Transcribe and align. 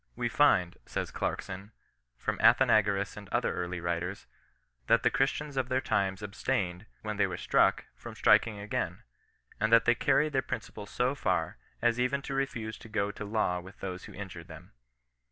'^" 0.01 0.03
We 0.15 0.29
find," 0.29 0.79
says 0.87 1.11
Clarkson," 1.11 1.73
£rom 2.23 2.39
Athenagoras 2.39 3.15
and 3.17 3.29
other 3.29 3.53
early 3.53 3.79
writers, 3.79 4.25
that 4.87 5.03
the 5.03 5.11
Chris 5.11 5.31
tians 5.33 5.57
of 5.57 5.69
their 5.69 5.79
times 5.79 6.23
abstained, 6.23 6.87
when 7.03 7.17
they 7.17 7.27
were 7.27 7.37
struck 7.37 7.85
from 7.93 8.15
striking 8.15 8.57
again; 8.57 9.03
and 9.59 9.71
that 9.71 9.85
they 9.85 9.93
carried 9.93 10.33
their 10.33 10.41
princi 10.41 10.73
ples 10.73 10.89
so 10.89 11.13
far, 11.13 11.59
as 11.83 11.99
even 11.99 12.23
to 12.23 12.33
refuse 12.33 12.79
to 12.79 12.89
go 12.89 13.11
to 13.11 13.23
law 13.25 13.59
with 13.59 13.79
those 13.79 14.05
who 14.05 14.13
injured 14.15 14.47
them." 14.47 14.71